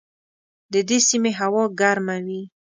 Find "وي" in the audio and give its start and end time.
2.25-2.41